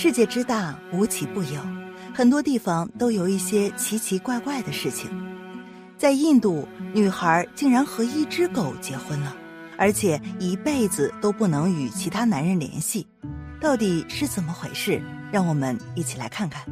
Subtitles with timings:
[0.00, 1.60] 世界之大，无奇不有，
[2.14, 5.10] 很多地方都有一些奇奇怪怪的事情。
[5.96, 9.34] 在印度，女孩竟然和一只狗结婚了，
[9.76, 13.04] 而且一辈子都不能与其他男人联系，
[13.60, 15.02] 到底是怎么回事？
[15.32, 16.62] 让我们一起来看看。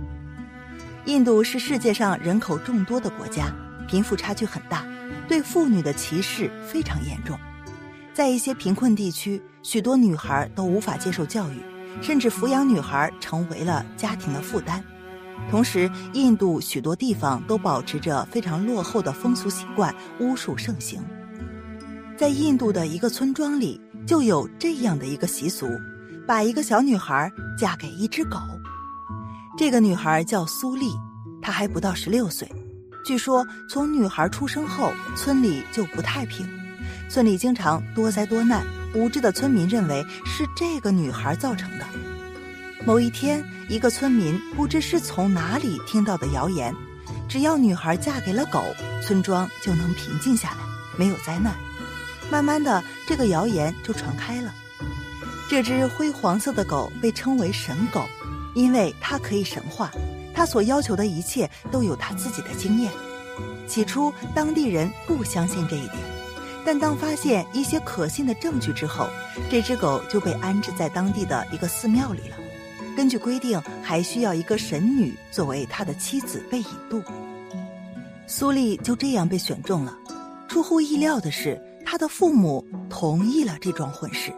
[1.06, 3.52] 印度是世界上人口众多的国家，
[3.88, 4.86] 贫富差距很大，
[5.26, 7.36] 对妇女的歧视非常严重。
[8.14, 11.60] 在一些贫困地区，许多女孩都无法接受教育。
[12.00, 14.82] 甚至抚养女孩成为了家庭的负担，
[15.50, 21.02] 同时，印度许多地方都保持着非常落后的风俗习惯，巫术盛行。
[22.16, 25.68] 在印度的一个村庄里，就有这样的一个习俗：
[26.26, 28.38] 把一个小女孩嫁给一只狗。
[29.58, 30.90] 这个女孩叫苏丽，
[31.40, 32.50] 她还不到十六岁。
[33.04, 36.46] 据说，从女孩出生后，村里就不太平，
[37.08, 38.64] 村里经常多灾多难。
[38.94, 41.86] 无知的村民认为是这个女孩造成的。
[42.84, 46.74] 某一天，一个村民不知是从哪里听到的谣言：
[47.28, 48.62] 只要女孩嫁给了狗，
[49.02, 50.56] 村庄就能平静下来，
[50.96, 51.54] 没有灾难。
[52.30, 54.54] 慢慢的，这个谣言就传开了。
[55.48, 58.04] 这只灰黄色的狗被称为神狗，
[58.54, 59.90] 因为它可以神化，
[60.34, 62.90] 它所要求的一切都有它自己的经验。
[63.68, 66.15] 起初，当地人不相信这一点。
[66.66, 69.08] 但当发现一些可信的证据之后，
[69.48, 72.36] 这只狗就被安置在当地的一个寺庙里了。
[72.96, 77.00] 根据规定，还需要一个神女作为他的妻子被引渡。
[78.26, 79.96] 苏丽就这样被选中了。
[80.48, 84.32] 出乎意料的是，他的父母同意了这桩婚事。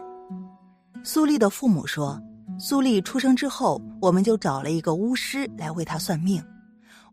[1.03, 2.21] 苏丽的父母说
[2.59, 6.43] ：“苏丽出生之后，我们就找了一个巫师来为她算命。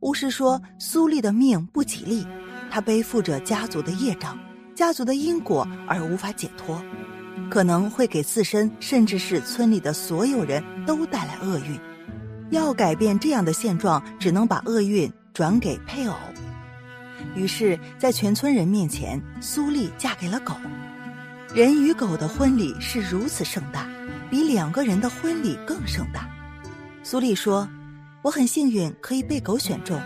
[0.01, 2.27] 巫师说，苏丽的命不吉利，
[2.71, 4.39] 她背负着家族的业障。”
[4.77, 6.85] 家族的因果而无法解脱，
[7.51, 11.81] 可能会给自身甚至是村里的所有人都带来厄运。
[12.51, 16.15] 要改变这样的现状，只能把厄运转给配偶。
[17.35, 20.55] 于是，在全村人面前，苏丽嫁给了狗。
[21.55, 23.89] 人与狗的婚礼是如此盛大，
[24.29, 26.29] 比两个人的婚礼更盛大。
[27.03, 27.67] 苏丽说
[28.21, 29.99] ：“我很幸运可以被狗选中，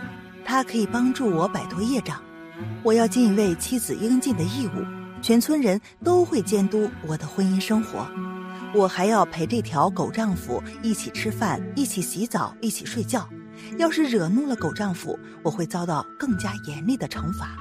[0.45, 2.23] 它可以帮助我摆脱业障。”
[2.83, 4.85] 我要尽一位妻子应尽的义务，
[5.21, 8.07] 全村人都会监督我的婚姻生活。
[8.73, 13.27] 我还要陪这条狗丈夫一起吃饭，一起洗澡，一起睡觉。
[13.77, 17.55] 要是惹怒了狗丈夫，我会遭到更加严厉的惩罚。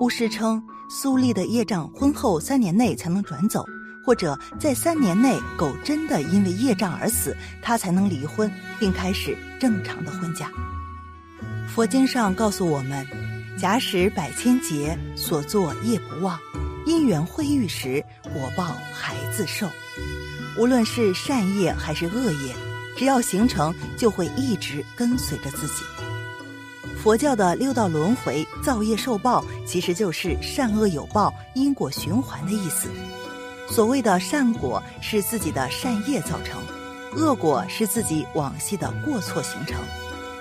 [0.00, 3.64] 巫师称，苏丽的业障婚后三年内才能转走，
[4.04, 10.50] 或者在三年内狗真的因为业障而死，他才能离婚并开始正常的婚嫁。
[11.68, 13.29] 佛经上告诉我们。
[13.60, 16.40] 假使百千劫所作业不忘，
[16.86, 19.68] 因缘会遇时，果报还自受。
[20.56, 22.54] 无论是善业还是恶业，
[22.96, 25.84] 只要形成，就会一直跟随着自己。
[27.02, 32.88] 佛教的六道轮回、造业受报，其实就是善恶有报、因果循环的意思。
[33.68, 36.58] 所谓的善果是自己的善业造成，
[37.14, 39.78] 恶果是自己往昔的过错形成。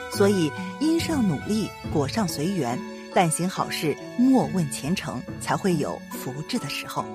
[0.10, 0.50] 所以
[0.80, 2.80] 因上努力，果上随缘。
[3.14, 7.06] 但行好事，莫问前程，才会有福至的时候。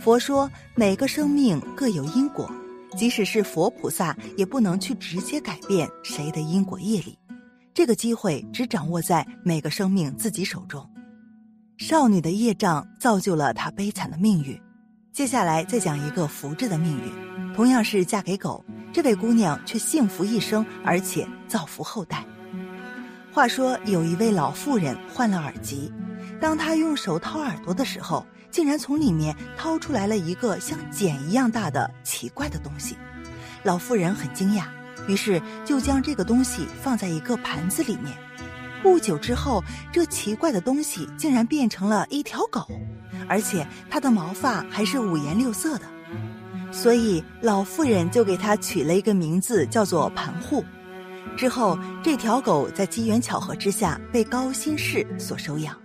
[0.00, 2.50] 佛说，每个生命各有因果，
[2.96, 7.18] 即使是佛菩萨，也不能去直接改变谁的因果业力。
[7.72, 10.86] 这个机会只掌握在每个生命自己手中。
[11.78, 14.58] 少女的业障造就了她悲惨的命运。
[15.12, 18.62] 接下来再讲一个福至的命运，同样是嫁给狗，
[18.92, 22.22] 这位姑娘却幸福一生，而且造福后代。
[23.36, 25.92] 话说，有一位老妇人换了耳机，
[26.40, 32.96] 当她用手掏耳朵的时候，竟然从里面掏出来了一个像茧一样大的奇怪的东西。
[33.62, 34.62] 老妇人很惊讶，
[35.06, 38.16] 于是就将这个东西放在一个盘子里面。
[38.82, 42.66] 不久之后，这奇怪的东西竟然变成了一条狗，
[43.28, 45.84] 而且它的毛发还是五颜六色的，
[46.72, 50.64] 所以老妇人就给它取了一个名字，叫做盘户。
[51.36, 55.76] 之后，这条狗在机缘巧合之下被高辛氏所收养。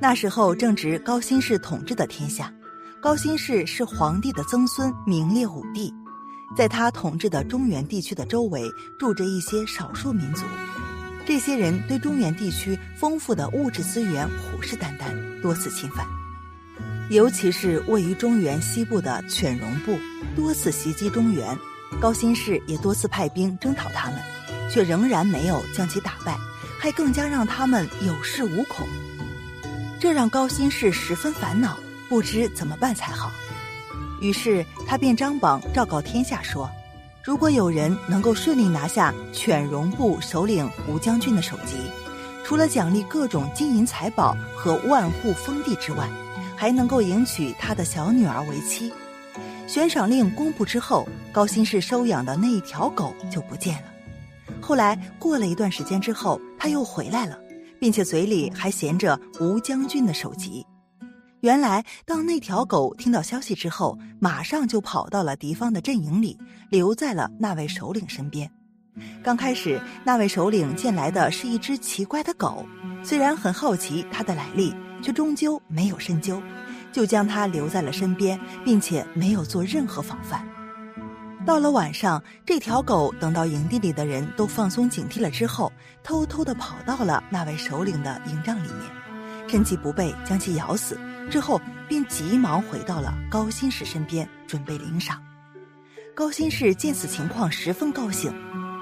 [0.00, 2.52] 那时候正值高辛氏统治的天下，
[3.00, 5.92] 高辛氏是皇帝的曾孙，名列五帝。
[6.56, 8.68] 在他统治的中原地区的周围，
[8.98, 10.44] 住着一些少数民族。
[11.24, 16.04] 这些人对中原地区丰富的物质资源虎视眈眈，多次侵犯。
[17.08, 19.98] 尤其是位于中原西部的犬戎部，
[20.34, 21.56] 多次袭击中原，
[22.00, 24.18] 高辛氏也多次派兵征讨他们。
[24.70, 26.38] 却仍然没有将其打败，
[26.78, 28.86] 还更加让他们有恃无恐。
[29.98, 31.76] 这让高辛氏十分烦恼，
[32.08, 33.30] 不知怎么办才好。
[34.20, 36.70] 于是他便张榜昭告天下说
[37.22, 41.76] ：“如果有人能够顺利拿下犬戎部首领吴将军的首级，
[42.44, 46.08] 除了奖励各种金银财宝和万户封地之外，
[46.56, 48.92] 还能够迎娶他的小女儿为妻。
[49.66, 53.82] 悬赏令公布之后，高辛氏收养的那一条狗就不见了。
[54.60, 57.38] 后来过了一段时间之后，他又回来了，
[57.80, 60.64] 并且嘴里还衔着吴将军的首级。
[61.40, 68.50] 原来，当那条狗听到消息之后，马上就跑到了敌方的阵营里，留在了那位首领身边。
[69.22, 72.66] 刚开始，那位首领见来的是一只奇怪的狗，
[73.02, 76.42] 虽然很好奇它的来历，却终究没有深究，
[76.92, 80.46] 就将它留在了身边，并且没有做任何防范。
[81.50, 90.96] 到了晚上，这条狗等到营地里的人都放松警惕了之后，偷偷地跑到了那位首领的营帐里面，趁其不备将其咬死。
[91.28, 95.20] 之后便急忙回到了高辛氏身边，准备领赏。
[96.14, 98.32] 高辛氏见此情况，十分高兴。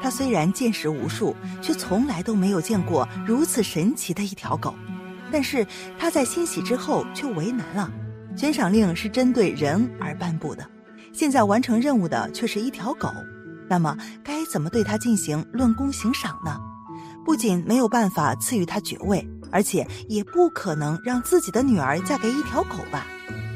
[0.03, 4.75] 他虽然见识无数，却从来都没有见过如此神奇的一条狗。
[5.33, 5.67] 但是
[5.99, 7.91] 他在欣喜之后却为难了：
[8.37, 10.69] 悬赏令是针对人而颁布的，
[11.13, 13.13] 现在完成任务的却是一条狗，
[13.69, 16.59] 那么该怎么对他进行论功行赏呢？
[17.25, 19.27] 不仅没有办法赐予他爵位。
[19.51, 23.07] 而且也不可能让自己的女儿嫁给一条狗吧？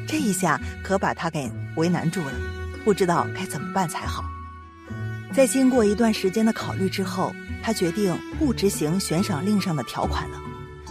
[0.07, 2.33] 这一下可把他给为难住了，
[2.83, 4.23] 不知道该怎么办才好。
[5.31, 10.41] 在经过一段时间的考虑之后，他决定不执行悬赏令上的条款了。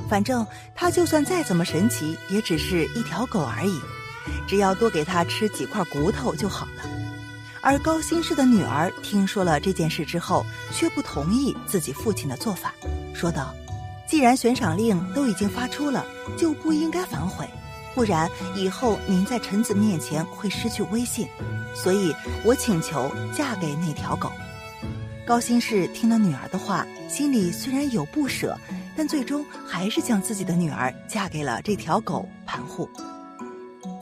[0.09, 3.81] 反正他就算再怎么神奇，也只是一条狗而已，
[4.47, 6.83] 只要多给他吃几块骨头就好了。
[7.61, 12.75] 而高辛氏的女儿听说了这件事之后，却不同意自己父亲的做法，
[13.15, 13.55] 说道。
[14.05, 16.05] 既然悬赏令都已经发出了，
[16.37, 17.49] 就不应该反悔，
[17.95, 21.27] 不然以后您在臣子面前会失去威信。
[21.75, 24.31] 所以我请求嫁给那条狗。
[25.25, 28.59] 高辛氏听了女儿的话，心里虽然有不舍，
[28.95, 32.91] 但最终还是将自己的女儿嫁给了这条狗盘户。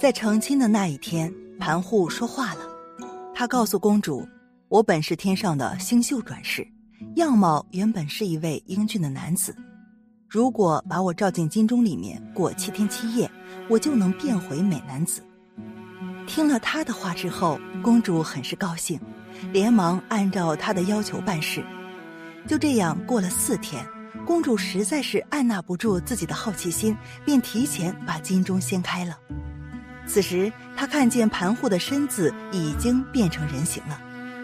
[0.00, 2.60] 在成亲的那一天，盘户说话了，
[3.34, 4.26] 他告诉公主
[4.68, 6.66] ：“我本是天上的星宿转世，
[7.16, 9.54] 样貌原本是一位英俊的男子。”
[10.26, 13.30] 如果把我照进金钟里面过七天七夜，
[13.68, 15.22] 我就能变回美男子。
[16.26, 18.98] 听了他的话之后，公主很是高兴，
[19.52, 21.62] 连忙按照他的要求办事。
[22.48, 23.86] 就这样过了四天，
[24.24, 29.18] 公主实在是按捺不住自己的好奇心，便提前把金钟掀开了。
[30.12, 33.96] 此时，他看见盘户的身子已经变成人形了，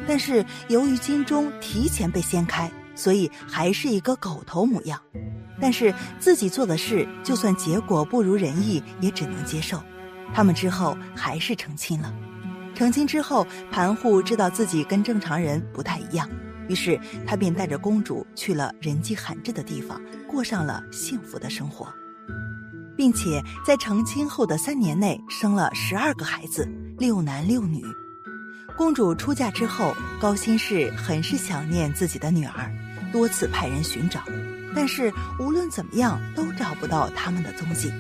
[0.07, 4.97] 但是由于金钟提前被掀开，所以还是一个狗头模样。
[5.61, 9.83] 但是自己做的事，就算结果不如人意，也只能接受。
[10.33, 12.15] 他们之后还是成亲了。
[12.73, 16.31] 成亲之后，盘户知道自己跟正常人不太一样，
[16.69, 16.97] 于是
[17.27, 21.93] 他便带着公主去了人迹罕至的地方，过上了幸福的生活，
[22.97, 27.85] 并且在成亲后的三年内生了十二个孩子，六男六女。
[28.77, 32.71] 公主出嫁之后，高辛氏很是想念自己的女儿，
[33.13, 34.23] 多次派人寻找。
[34.75, 37.91] 但是无论怎么样都找不到他们的踪迹。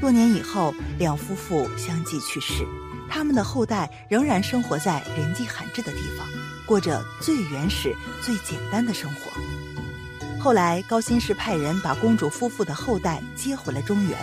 [0.00, 2.66] 多年以后，两夫妇相继去世，
[3.08, 6.26] 他们的后代仍然生活在人迹罕至的地方，
[6.66, 9.30] 过着最原始、最简单的生活。
[10.42, 14.18] 后来，高辛氏派人把公主夫妇的后代接回了中原，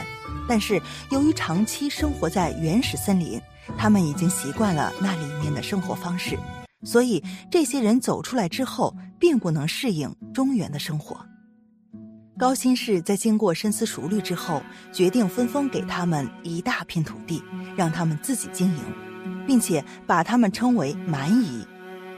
[0.49, 3.39] 但是由于长期生活在原始森林，
[3.77, 6.37] 他们已经习惯了那里面的生活方式，
[6.83, 11.25] 所以这些人走出来之后，并不能适应中原的生活。
[12.37, 14.61] 高辛氏在经过深思熟虑之后，
[14.91, 17.41] 决定分封给他们一大片土地，
[17.77, 18.83] 让他们自己经营，
[19.47, 21.65] 并且把他们称为蛮夷。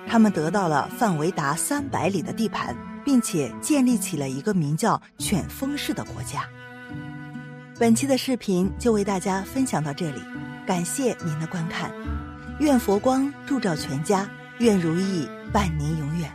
[0.08, 6.46] 他们得到了范围达三百里的地盘，并且建立起了一个名叫犬封氏的国家。
[7.79, 10.22] 本期的视频就为大家分享到这里，
[10.67, 11.91] 感谢您的观看。
[12.60, 14.29] 愿佛光照全家，
[14.60, 16.31] 愿如意伴您永远。